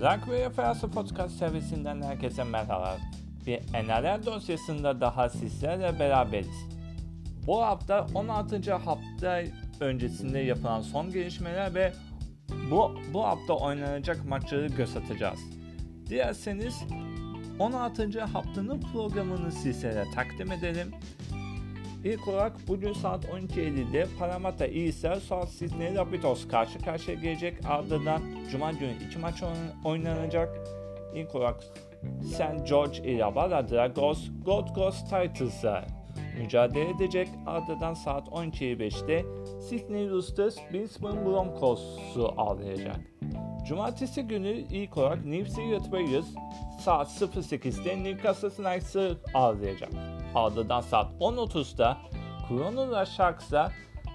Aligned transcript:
Rock 0.00 0.28
Referansı 0.28 0.90
Podcast 0.90 1.38
servisinden 1.38 2.02
herkese 2.02 2.44
merhaba. 2.44 2.96
Bir 3.46 3.58
NRL 3.58 4.26
dosyasında 4.26 5.00
daha 5.00 5.28
sizlerle 5.28 5.98
beraberiz. 5.98 6.68
Bu 7.46 7.62
hafta 7.62 8.06
16. 8.14 8.74
hafta 8.74 9.42
öncesinde 9.80 10.38
yapılan 10.38 10.80
son 10.80 11.10
gelişmeler 11.12 11.74
ve 11.74 11.92
bu, 12.70 12.94
bu 13.14 13.24
hafta 13.24 13.54
oynanacak 13.54 14.28
maçları 14.28 14.66
göz 14.66 14.96
atacağız. 14.96 15.40
Dilerseniz 16.06 16.82
16. 17.58 18.20
haftanın 18.20 18.80
programını 18.80 19.52
sizlere 19.52 20.04
takdim 20.14 20.52
edelim. 20.52 20.90
İlk 22.04 22.28
olarak 22.28 22.52
bugün 22.68 22.92
saat 22.92 23.24
12.50'de 23.24 24.06
Parramatta 24.18 24.66
East'ler 24.66 25.14
South 25.14 25.48
Sydney 25.48 25.94
Rapidos 25.94 26.48
karşı 26.48 26.78
karşıya 26.78 27.16
gelecek. 27.16 27.54
Ardından 27.68 28.22
Cuma 28.50 28.72
günü 28.72 28.92
iki 29.08 29.18
maç 29.18 29.42
oynanacak. 29.84 30.58
İlk 31.14 31.34
olarak 31.34 31.62
St. 32.22 32.68
George 32.68 32.98
ile 32.98 33.34
Barra 33.34 33.68
Dragos 33.68 34.30
Gold 34.44 34.74
Coast 34.74 35.10
Titles'a 35.10 35.86
mücadele 36.38 36.90
edecek. 36.90 37.28
Ardından 37.46 37.94
saat 37.94 38.28
12.25'te 38.28 39.24
Sydney 39.60 40.10
Roosters 40.10 40.56
Brisbane 40.72 41.24
Broncos'u 41.24 42.34
ağırlayacak. 42.36 43.00
Cumartesi 43.68 44.22
günü 44.22 44.48
ilk 44.48 44.96
olarak 44.96 45.24
New 45.24 45.50
Zealand 45.50 45.84
Warriors 45.84 46.26
saat 46.80 47.08
08'de 47.08 48.04
Newcastle 48.04 48.50
Knights'ı 48.50 49.18
ağırlayacak. 49.34 49.90
Ardından 50.34 50.80
saat 50.80 51.12
10.30'da 51.20 51.96
Cronulla 52.48 53.06
Sharks'la 53.06 53.72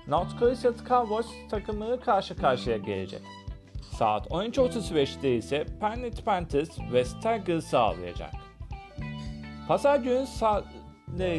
North 0.07 0.39
Coast 0.39 0.87
Cowboys 0.87 1.27
takımları 1.49 1.99
karşı 1.99 2.35
karşıya 2.35 2.77
gelecek. 2.77 3.21
Saat 3.97 4.27
13.35'te 4.27 5.35
ise 5.35 5.65
Penrith 5.79 6.23
Panthers 6.23 6.75
West 6.75 7.21
Tigers'ı 7.21 7.79
ağırlayacak. 7.79 8.31
Pazar 9.67 9.99
günü 9.99 10.25
saat 10.25 10.63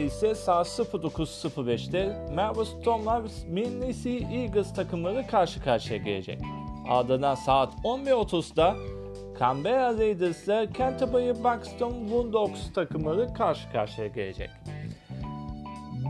ise 0.04 0.34
saat 0.34 0.66
09.05'te 0.66 2.32
Melbourne 2.34 2.80
Storm'la 2.80 3.20
Manly 3.48 4.42
Eagles 4.42 4.74
takımları 4.74 5.26
karşı 5.26 5.62
karşıya 5.62 5.98
gelecek. 5.98 6.40
Ardından 6.88 7.34
saat 7.34 7.74
11.30'da 7.84 8.76
Canberra 9.38 9.98
Raiders 9.98 10.44
ile 10.44 10.68
Canterbury 10.78 11.34
Buxton 11.44 12.10
Bulldogs 12.10 12.72
takımları 12.72 13.34
karşı 13.34 13.72
karşıya 13.72 14.06
gelecek. 14.06 14.50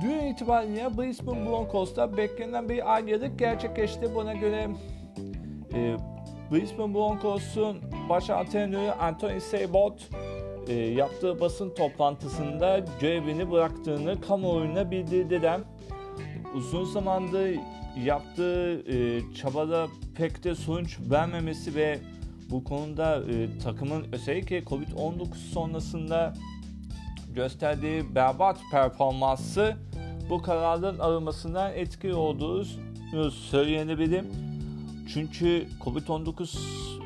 Dün 0.03 0.19
itibariyle 0.19 0.99
Brisbane 0.99 1.47
Broncos'ta 1.47 2.17
beklenen 2.17 2.69
bir 2.69 2.95
ayrılık 2.95 3.39
gerçekleşti. 3.39 4.15
Buna 4.15 4.35
göre 4.35 4.69
e, 5.75 5.97
Brisbane 6.53 6.95
Broncos'un 6.95 7.81
baş 8.09 8.31
antrenörü 8.31 8.91
Anthony 8.91 9.41
Seibot 9.41 10.09
e, 10.69 10.75
yaptığı 10.75 11.41
basın 11.41 11.71
toplantısında 11.71 12.85
görevini 13.01 13.51
bıraktığını 13.51 14.21
kamuoyuna 14.21 14.91
bildirdiler. 14.91 15.61
Uzun 16.55 16.85
zamandır 16.85 17.59
yaptığı 17.97 18.83
e, 18.93 19.21
çabada 19.35 19.87
pek 20.17 20.45
de 20.45 20.55
sonuç 20.55 20.99
vermemesi 21.11 21.75
ve 21.75 21.99
bu 22.51 22.65
konuda 22.65 23.23
e, 23.23 23.59
takımın 23.59 24.07
özellikle 24.13 24.59
Covid-19 24.59 25.35
sonrasında 25.35 26.35
gösterdiği 27.35 28.15
berbat 28.15 28.59
performansı 28.71 29.77
bu 30.31 30.43
kararın 30.43 30.99
alınmasından 30.99 31.73
etkili 31.75 32.15
olduğunu 32.15 32.65
söyleyebilirim. 33.31 34.27
Çünkü 35.15 35.67
Covid-19 35.85 36.59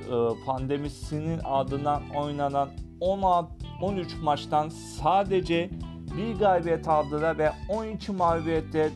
e, 0.09 0.45
pandemisinin 0.47 1.41
ardından 1.45 2.03
oynanan 2.17 2.69
16, 3.01 3.49
13 3.83 4.17
maçtan 4.23 4.69
sadece 4.69 5.71
bir 6.17 6.39
galibiyet 6.39 6.89
aldılar 6.89 7.39
ve 7.39 7.53
12 7.69 8.13
mağlubiyette 8.13 8.91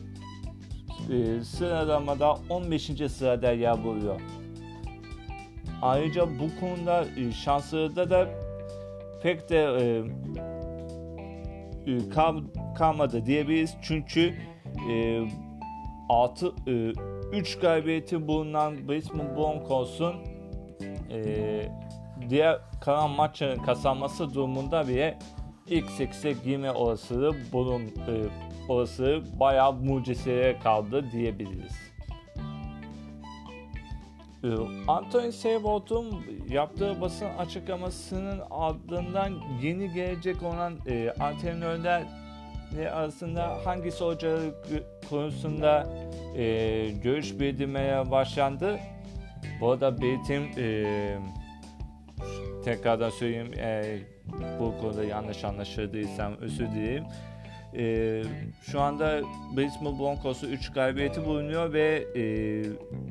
e, 1.09 1.43
sıralamada 1.43 2.35
15. 2.49 2.91
sırada 3.11 3.51
yer 3.51 3.83
buluyor. 3.83 4.21
Ayrıca 5.81 6.25
bu 6.39 6.59
konuda 6.59 7.05
e, 7.05 8.09
da 8.09 8.29
pek 9.23 9.49
de 9.49 9.57
e, 9.57 10.03
e, 11.91 12.09
kal, 12.09 12.43
kalmadı 12.77 13.25
diyebiliriz. 13.25 13.75
Çünkü 13.81 14.33
e, 14.91 15.21
6 16.09 16.53
e, 16.67 16.93
3 17.33 17.59
galibiyeti 17.59 18.27
bulunan 18.27 18.87
Brisbane 18.89 19.35
Broncos'un 19.37 20.15
e, 21.11 21.69
diğer 22.29 22.59
kalan 22.81 23.09
maçların 23.09 23.63
kazanması 23.63 24.33
durumunda 24.33 24.87
bile 24.87 25.19
ilk 25.67 25.85
8'e 25.85 26.31
girme 26.31 26.71
olasılığı 26.71 27.35
bulun 27.51 27.81
e, 27.81 28.13
olasılığı 28.69 29.39
bayağı 29.39 29.73
mucizeye 29.73 30.59
kaldı 30.59 31.11
diyebiliriz. 31.11 31.93
E, 34.43 34.47
Anthony 34.87 35.31
Seibold'un 35.31 36.25
yaptığı 36.49 37.01
basın 37.01 37.25
açıklamasının 37.25 38.41
ardından 38.51 39.33
yeni 39.61 39.93
gelecek 39.93 40.43
olan 40.43 40.73
e, 40.87 41.13
antrenörler 41.19 42.03
arasında 42.81 43.57
hangisi 43.65 44.03
olacağı 44.03 44.55
konusunda 45.09 45.87
e, 46.35 46.89
görüş 47.03 47.39
bildirmeye 47.39 48.11
başlandı. 48.11 48.79
Bu 49.61 49.71
arada 49.71 50.01
belirteyim 50.01 50.43
e, 50.57 51.17
tekrardan 52.65 53.09
söyleyeyim 53.09 53.53
e, 53.53 53.99
bu 54.59 54.73
konuda 54.81 55.03
yanlış 55.03 55.43
anlaşıldıysam 55.43 56.37
özür 56.37 56.71
dileyim. 56.71 57.03
E, 57.77 58.23
şu 58.61 58.81
anda 58.81 59.21
Brisbane 59.57 59.99
Broncos'u 59.99 60.47
3 60.47 60.71
galibiyeti 60.73 61.25
bulunuyor 61.25 61.73
ve 61.73 62.07
e, 62.15 62.21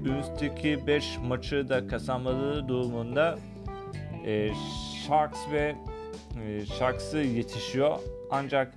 önümüzdeki 0.05 0.87
5 0.87 1.19
maçı 1.29 1.69
da 1.69 1.87
kazanmaları 1.87 2.69
durumunda 2.69 3.39
e, 4.27 4.51
Sharks 5.07 5.39
ve 5.53 5.77
e, 6.47 6.67
Sharks'ı 6.67 7.19
yetişiyor. 7.19 7.99
Ancak 8.31 8.75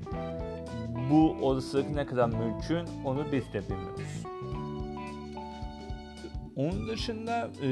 bu 1.10 1.36
olasılık 1.42 1.90
ne 1.90 2.06
kadar 2.06 2.30
mümkün 2.30 2.88
onu 3.06 3.26
biz 3.32 3.54
de 3.54 3.62
bilmiyoruz. 3.62 4.26
Onun 6.56 6.88
dışında 6.88 7.50
e, 7.64 7.68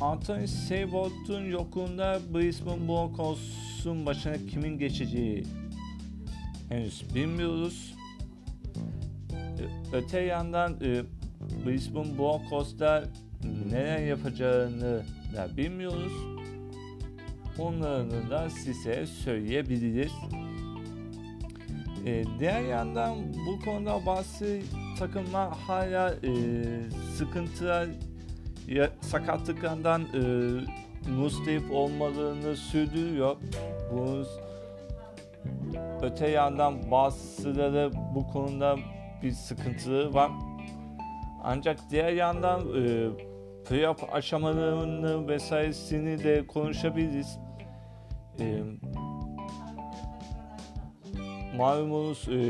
Anthony 0.00 0.46
Seibold'un 0.46 1.44
yokluğunda 1.44 2.20
Brisbane 2.34 2.88
Broncos'un 2.88 4.06
başına 4.06 4.34
kimin 4.50 4.78
geçeceği 4.78 5.44
henüz 6.72 7.14
bilmiyoruz. 7.14 7.94
E, 9.32 9.96
öte 9.96 10.20
yandan 10.20 10.72
e, 10.72 11.02
Brisbane 11.66 12.18
Broncos'ta 12.18 13.04
neler 13.70 13.98
yapacağını 13.98 15.02
da 15.36 15.56
bilmiyoruz. 15.56 16.12
Onları 17.58 18.30
da 18.30 18.50
size 18.50 19.06
söyleyebiliriz. 19.06 20.12
E, 22.06 22.24
diğer 22.38 22.62
yandan 22.62 23.16
bu 23.46 23.64
konuda 23.64 24.06
bazı 24.06 24.60
takımlar 24.98 25.52
hala 25.52 26.10
e, 26.10 26.32
sıkıntılar 27.16 27.88
ya, 28.68 28.90
sakatlıklardan 29.00 30.02
e, 30.02 30.20
muzdarip 31.10 31.72
olmalarını 31.72 32.56
sürdürüyor. 32.56 33.36
Bunun 33.92 34.26
öte 36.02 36.28
yandan 36.28 36.90
bazıları 36.90 37.90
bu 38.14 38.26
konuda 38.26 38.76
bir 39.22 39.30
sıkıntıları 39.30 40.14
var. 40.14 40.30
Ancak 41.44 41.78
diğer 41.90 42.12
yandan 42.12 42.60
e, 42.60 43.08
playoff 43.68 44.14
aşamalarını 44.14 45.28
vesairesini 45.28 46.24
de 46.24 46.46
konuşabiliriz. 46.46 47.38
E, 48.40 48.62
malumunuz 51.56 52.28
e, 52.28 52.40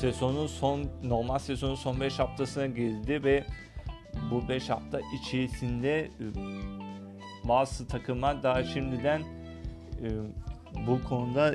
sezonun 0.00 0.46
son 0.46 0.84
normal 1.04 1.38
sezonun 1.38 1.74
son 1.74 2.00
5 2.00 2.18
haftasına 2.18 2.66
girdi 2.66 3.24
ve 3.24 3.44
bu 4.30 4.48
5 4.48 4.70
hafta 4.70 5.00
içerisinde 5.20 6.00
e, 6.00 6.08
bazı 7.44 7.88
takımlar 7.88 8.42
daha 8.42 8.64
şimdiden 8.64 9.20
e, 9.20 10.08
bu 10.86 11.08
konuda 11.08 11.54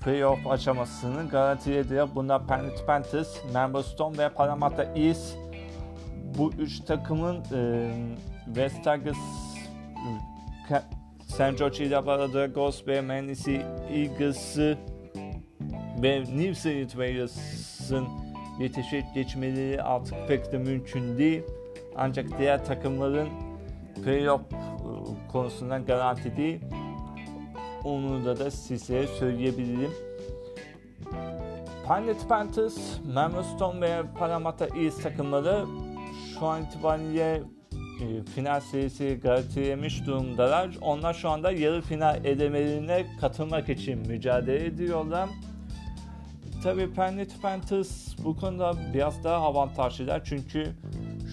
playoff 0.00 0.46
aşamasını 0.46 1.28
garanti 1.28 1.72
ediyor. 1.72 2.08
Bunlar 2.14 2.46
Penrith 2.46 2.86
Panthers, 2.86 3.36
Melbourne 3.54 3.82
Storm 3.82 4.18
ve 4.18 4.28
Parramatta 4.28 4.84
East. 4.84 5.36
Bu 6.38 6.52
üç 6.58 6.80
takımın 6.80 7.36
e, 7.54 7.90
West 8.46 8.76
Tigers, 8.76 9.18
e, 10.70 10.82
St. 11.26 11.58
George 11.58 11.84
Illawarra 11.84 12.32
Dragons 12.32 12.86
ve 12.86 13.00
Manly 13.00 13.34
Eagles'ı 13.90 14.78
ve 16.02 16.20
New 16.20 16.54
Zealand 16.54 16.90
Warriors'ın 16.90 18.08
yetişip 18.60 19.04
geçmeleri 19.14 19.82
artık 19.82 20.28
pek 20.28 20.52
de 20.52 20.58
mümkün 20.58 21.18
değil. 21.18 21.42
Ancak 21.96 22.38
diğer 22.38 22.64
takımların 22.64 23.28
playoff 24.04 24.40
konusunda 25.32 25.78
garanti 25.78 26.36
değil. 26.36 26.60
Onu 27.86 28.24
da 28.24 28.38
da 28.38 28.50
size 28.50 29.06
söyleyebilirim. 29.06 29.90
Pilot 31.86 32.28
Panthers, 32.28 32.78
Stone 33.54 33.80
ve 33.80 34.02
Parramatta 34.18 34.66
East 34.66 35.02
takımları 35.02 35.66
şu 36.38 36.46
an 36.46 36.62
itibariyle 36.62 37.42
e, 38.00 38.22
final 38.34 38.60
serisi 38.60 39.20
garantilemiş 39.22 40.06
durumdalar. 40.06 40.70
Onlar 40.80 41.14
şu 41.14 41.28
anda 41.28 41.52
yarı 41.52 41.82
final 41.82 42.24
elemelerine 42.24 43.06
katılmak 43.20 43.68
için 43.68 43.98
mücadele 43.98 44.64
ediyorlar. 44.64 45.28
Tabii 46.62 46.92
Penrith 46.92 47.42
Panthers 47.42 48.18
bu 48.24 48.36
konuda 48.36 48.72
biraz 48.94 49.24
daha 49.24 49.36
avantajlılar 49.36 50.24
çünkü 50.24 50.72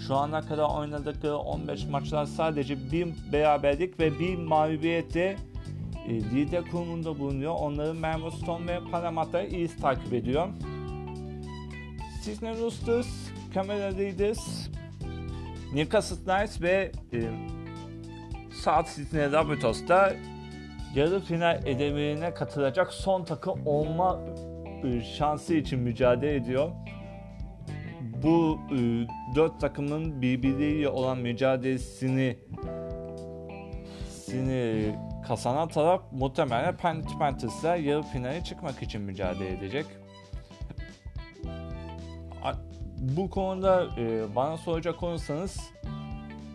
şu 0.07 0.15
ana 0.15 0.41
kadar 0.41 0.79
oynadıkları 0.79 1.37
15 1.37 1.85
maçlar 1.85 2.25
sadece 2.25 2.91
bir 2.91 3.07
beraberlik 3.31 3.99
ve 3.99 4.19
bir 4.19 4.37
mağlubiyetle 4.37 5.37
lider 6.09 6.63
konumunda 6.71 7.19
bulunuyor. 7.19 7.53
Onları 7.53 7.93
Melbourne 7.93 8.35
Stone 8.35 8.67
ve 8.67 8.79
Parramatta 8.91 9.41
East 9.41 9.81
takip 9.81 10.13
ediyor. 10.13 10.47
Sydney 12.21 12.59
Roosters, 12.59 13.07
Canberra 13.53 13.91
Raiders, 13.91 14.69
Newcastle 15.73 16.23
Knights 16.25 16.61
ve 16.61 16.91
e, 17.13 17.19
South 18.51 18.87
Sydney 18.87 19.31
Rabbitohs'ta 19.31 20.13
yarı 20.95 21.19
final 21.19 21.67
elemelerine 21.67 22.33
katılacak 22.33 22.93
son 22.93 23.23
takım 23.23 23.67
olma 23.67 24.19
e, 24.83 25.01
şansı 25.01 25.53
için 25.53 25.79
mücadele 25.79 26.35
ediyor. 26.35 26.71
Bu 28.23 28.59
e, 28.71 28.77
dört 29.35 29.61
takımın 29.61 30.21
birbiriyle 30.21 30.89
olan 30.89 31.17
mücadelesini 31.17 32.37
sini 34.25 34.95
kazanan 35.27 35.67
taraf 35.67 36.01
muhtemelen 36.11 36.77
Penrith 36.77 37.19
Panthers'la 37.19 37.75
yarı 37.75 38.03
finale 38.03 38.43
çıkmak 38.43 38.81
için 38.83 39.01
mücadele 39.01 39.49
edecek. 39.49 39.85
Bu 42.99 43.29
konuda 43.29 43.87
e, 43.97 44.35
bana 44.35 44.57
soracak 44.57 45.03
olursanız 45.03 45.57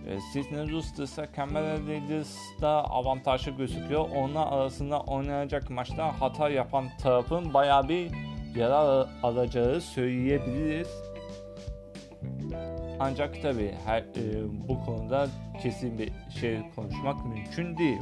e, 0.06 0.20
Sydney 0.32 0.72
Roosters'a 0.72 1.26
Canberra 1.36 1.86
Raiders'da 1.86 2.68
avantajlı 2.68 3.52
gözüküyor. 3.52 4.08
Onlar 4.16 4.52
arasında 4.52 5.00
oynanacak 5.00 5.70
maçta 5.70 6.20
hata 6.20 6.48
yapan 6.48 6.88
tarafın 7.02 7.54
bayağı 7.54 7.88
bir 7.88 8.10
yarar 8.56 9.08
alacağı 9.22 9.80
söyleyebiliriz. 9.80 10.88
Ancak 13.00 13.42
tabi 13.42 13.74
her, 13.84 14.00
e, 14.00 14.04
bu 14.68 14.84
konuda 14.84 15.28
kesin 15.62 15.98
bir 15.98 16.12
şey 16.40 16.58
konuşmak 16.76 17.26
mümkün 17.26 17.78
değil. 17.78 18.00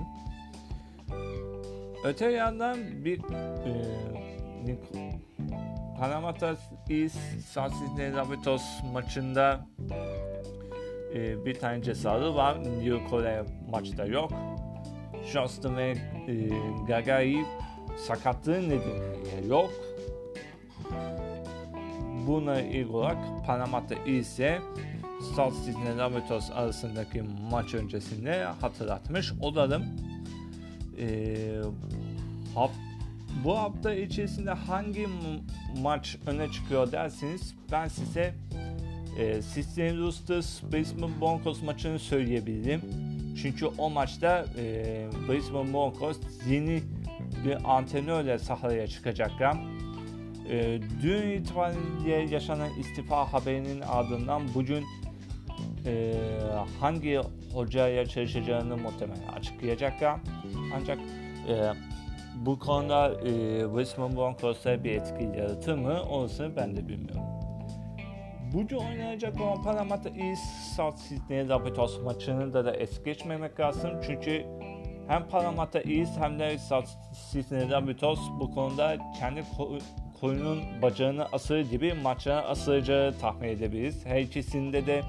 Öte 2.05 2.31
yandan 2.31 3.05
bir 3.05 3.19
e, 3.19 3.73
South 7.41 7.75
Sydney 7.75 8.13
Rabbitohs 8.13 8.65
maçında 8.93 9.67
e, 11.15 11.45
bir 11.45 11.55
tane 11.55 11.83
cesadı 11.83 12.35
var. 12.35 12.65
New 12.65 13.05
Kore 13.11 13.45
maçta 13.71 14.05
yok. 14.05 14.31
Johnston 15.33 15.77
ve 15.77 15.91
e, 16.29 16.49
Gagai 16.89 17.37
sakatlığı 17.97 18.63
nedeniyle 18.63 19.47
yok. 19.49 19.71
Buna 22.27 22.61
ilk 22.61 22.95
olarak 22.95 23.47
Panama'da 23.47 23.95
ise 23.95 24.59
South 25.37 25.55
Sydney 25.55 25.99
Rabbitohs 25.99 26.51
arasındaki 26.51 27.25
maç 27.51 27.75
öncesinde 27.75 28.45
hatırlatmış 28.45 29.33
olalım. 29.41 29.85
Ee, 30.99 31.61
hap, 32.55 32.71
bu 33.45 33.59
hafta 33.59 33.95
içerisinde 33.95 34.51
hangi 34.51 35.07
maç 35.83 36.17
öne 36.27 36.51
çıkıyor 36.51 36.93
derseniz 36.93 37.55
ben 37.73 37.89
size 37.89 38.35
e, 39.19 39.43
Sydney 39.43 39.99
Roosters 39.99 40.63
Brisbane 40.63 41.13
Broncos 41.21 41.63
maçını 41.63 41.99
söyleyebilirim. 41.99 42.81
Çünkü 43.43 43.67
o 43.67 43.91
maçta 43.91 44.47
e, 44.59 44.65
Brisbane 45.29 45.73
Broncos 45.73 46.19
yeni 46.49 46.83
bir 47.45 47.77
antrenörle 47.77 48.39
sahaya 48.39 48.87
çıkacaklar. 48.87 49.57
E, 50.51 50.81
dün 51.03 51.31
itibariyle 51.31 52.35
yaşanan 52.35 52.79
istifa 52.79 53.33
haberinin 53.33 53.81
ardından 53.81 54.43
bugün 54.55 54.85
e, 55.87 56.15
hangi 56.81 57.21
hocaya 57.55 58.07
çalışacağını 58.07 58.77
muhtemelen 58.77 59.29
açıklayacaklar. 59.29 60.21
Ancak 60.77 60.99
e, 61.49 61.73
bu 62.37 62.59
konuda 62.59 63.13
e, 63.21 63.31
Brisbane 63.75 64.17
Broncos'a 64.17 64.85
bir 64.85 64.91
etki 64.91 65.39
yaratır 65.39 65.75
mı? 65.75 66.03
Orasını 66.03 66.57
ben 66.57 66.77
de 66.77 66.89
bilmiyorum. 66.89 67.23
Bugün 68.53 68.77
oynanacak 68.77 69.41
olan 69.41 69.63
Parramatta 69.63 70.09
East 70.09 70.75
South 70.77 70.99
Sydney 70.99 71.49
Rabbitohs 71.49 71.99
maçını 72.05 72.55
da, 72.55 72.65
da 72.65 72.73
es 72.73 73.05
geçmemek 73.05 73.61
lazım. 73.61 73.91
Çünkü 74.07 74.47
hem 75.09 75.29
Parramatta 75.29 75.79
East 75.79 76.21
hem 76.21 76.39
de 76.39 76.59
South 76.59 76.89
Sydney 77.13 77.71
Rabbitohs 77.71 78.21
bu 78.41 78.51
konuda 78.51 78.97
kendi 79.19 79.43
koyunun 80.21 80.83
bacağını 80.83 81.25
asır 81.33 81.61
gibi 81.61 81.95
maçlara 81.95 82.43
asılacağı 82.43 83.19
tahmin 83.19 83.49
edebiliriz. 83.49 84.07
Her 84.07 84.21
ikisinde 84.21 84.87
de 84.87 85.03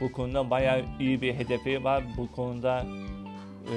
bu 0.00 0.12
konuda 0.12 0.50
bayağı 0.50 0.82
iyi 1.00 1.22
bir 1.22 1.34
hedefi 1.34 1.84
var. 1.84 2.04
Bu 2.16 2.32
konuda 2.32 2.86
e, 3.72 3.76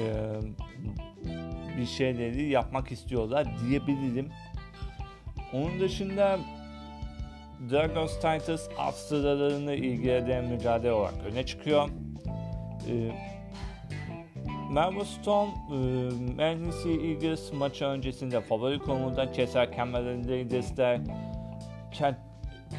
bir 1.78 1.86
şeyleri 1.86 2.48
yapmak 2.48 2.92
istiyorlar 2.92 3.46
diyebilirim. 3.66 4.28
Onun 5.52 5.80
dışında 5.80 6.38
Dragons 7.70 8.14
Titans 8.14 8.68
Astralarını 8.78 9.74
ilgilenen 9.74 10.44
mücadele 10.44 10.92
olarak 10.92 11.14
öne 11.32 11.46
çıkıyor. 11.46 11.88
E, 12.90 12.94
Melbourne 14.74 15.04
Storm, 15.04 15.50
e, 16.38 17.08
Eagles 17.08 17.52
maçı 17.52 17.84
öncesinde 17.84 18.40
favori 18.40 18.78
konumunda 18.78 19.32
keser 19.32 19.76
Canberra 19.76 20.28
Raiders'te 20.28 21.00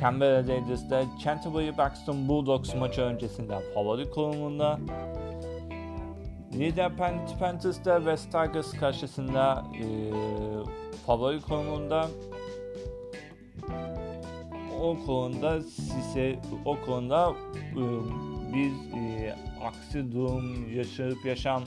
Canberra 0.02 0.48
Raiders'te 0.48 1.06
Canterbury 1.24 1.78
Buxton 1.78 2.28
Bulldogs 2.28 2.76
maçı 2.76 3.02
öncesinde 3.02 3.60
favori 3.74 4.12
konumunda 4.12 4.80
Lider 6.54 6.98
Panthers'da 7.40 7.98
West 7.98 8.32
Tigers 8.32 8.74
karşısında 8.74 9.64
e, 9.74 9.86
favori 11.06 11.42
konumunda 11.42 12.08
o 14.82 14.98
konuda 15.06 15.62
size 15.62 16.40
o 16.66 16.78
konuda 16.86 17.34
e, 17.72 17.84
bir 18.54 18.98
e, 18.98 19.36
aksi 19.64 20.12
durum 20.12 20.76
yaşayıp 20.76 21.26
yaşam 21.26 21.64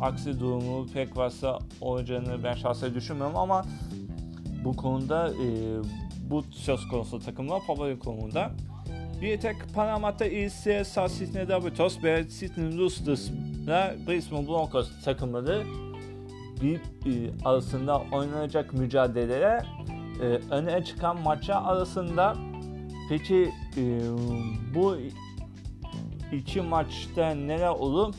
aksi 0.00 0.40
durumu 0.40 0.86
pek 0.86 1.16
varsa 1.16 1.58
olacağını 1.80 2.44
ben 2.44 2.54
şahsen 2.54 2.94
düşünmüyorum 2.94 3.36
ama 3.36 3.64
bu 4.64 4.76
konuda 4.76 5.28
e, 5.28 5.46
bu 6.30 6.42
söz 6.50 6.88
konusu 6.88 7.18
takımlar 7.18 7.60
favori 7.60 7.98
konumunda. 7.98 8.50
Bir 9.22 9.40
tek 9.40 9.56
Panama'da 9.74 10.24
ise 10.24 10.84
South 10.84 11.10
Sydney 11.10 11.48
Rabbitohs 11.48 12.04
ve 12.04 12.24
Sydney 12.24 12.78
Roosters 12.78 13.28
ile 13.28 13.96
Brisbane 14.06 14.48
Broncos 14.48 15.04
takımları 15.04 15.62
bir 16.62 16.76
e, 16.76 17.30
arasında 17.44 18.02
oynanacak 18.12 18.72
mücadelelere 18.72 19.62
e, 20.22 20.24
öne 20.26 20.84
çıkan 20.84 21.22
maça 21.22 21.54
arasında 21.54 22.36
peki 23.08 23.50
e, 23.76 24.00
bu 24.74 24.96
iki 26.32 26.60
maçta 26.60 27.34
neler 27.34 27.68
olur? 27.68 28.14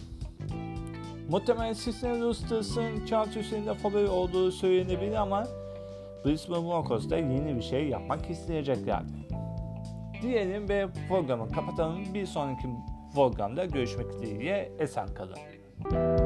Muhtemelen 1.30 1.74
Sydney 1.74 2.22
Roosters'ın 2.22 3.06
kağıt 3.10 3.38
üzerinde 3.38 3.74
favori 3.74 4.08
olduğu 4.08 4.52
söylenebilir 4.52 5.14
ama 5.16 5.44
Brisbane 6.26 6.68
Broncos 6.68 7.10
da 7.10 7.18
yeni 7.18 7.56
bir 7.56 7.62
şey 7.62 7.88
yapmak 7.88 8.30
isteyeceklerdir. 8.30 9.24
Diyelim 10.22 10.70
ve 10.70 10.88
programı 11.10 11.52
kapatalım. 11.52 12.14
Bir 12.14 12.26
sonraki 12.26 12.68
programda 13.16 13.66
görüşmek 13.66 14.14
dileğiyle 14.14 14.72
esen 14.80 15.08
kalın. 15.08 16.23